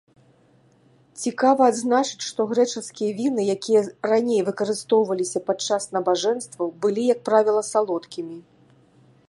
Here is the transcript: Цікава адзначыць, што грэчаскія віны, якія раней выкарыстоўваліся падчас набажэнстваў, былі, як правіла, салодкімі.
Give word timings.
Цікава 1.23 1.65
адзначыць, 1.71 2.27
што 2.29 2.41
грэчаскія 2.53 3.11
віны, 3.19 3.41
якія 3.55 3.81
раней 4.11 4.41
выкарыстоўваліся 4.49 5.39
падчас 5.49 5.83
набажэнстваў, 5.97 6.67
былі, 6.87 7.03
як 7.13 7.19
правіла, 7.29 7.61
салодкімі. 7.73 8.37